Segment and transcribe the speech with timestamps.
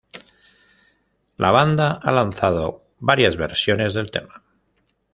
[1.45, 4.41] La banda ha lanzado varias versiones del tema.